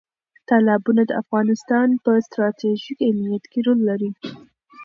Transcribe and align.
تالابونه 0.49 1.01
د 1.05 1.11
افغانستان 1.21 1.87
په 2.03 2.11
ستراتیژیک 2.27 2.99
اهمیت 3.09 3.43
کې 3.51 3.59
رول 3.65 3.79
لري. 3.89 4.09